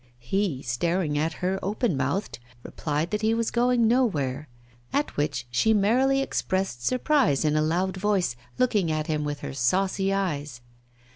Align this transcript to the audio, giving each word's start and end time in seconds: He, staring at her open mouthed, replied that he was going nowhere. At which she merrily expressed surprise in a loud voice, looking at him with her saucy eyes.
He, 0.17 0.63
staring 0.63 1.15
at 1.15 1.31
her 1.45 1.59
open 1.61 1.95
mouthed, 1.95 2.39
replied 2.63 3.11
that 3.11 3.21
he 3.21 3.35
was 3.35 3.51
going 3.51 3.87
nowhere. 3.87 4.47
At 4.91 5.15
which 5.15 5.45
she 5.51 5.75
merrily 5.75 6.21
expressed 6.23 6.83
surprise 6.83 7.45
in 7.45 7.55
a 7.55 7.61
loud 7.61 7.97
voice, 7.97 8.35
looking 8.57 8.91
at 8.91 9.05
him 9.05 9.23
with 9.23 9.41
her 9.41 9.53
saucy 9.53 10.11
eyes. 10.11 10.61